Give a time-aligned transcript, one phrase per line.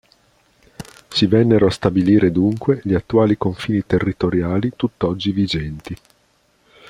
[1.09, 5.95] Si vennero a stabilire dunque gli attuali confini territoriali tutt'oggi vigenti.